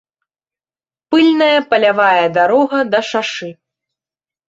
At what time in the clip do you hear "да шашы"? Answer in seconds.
2.97-3.49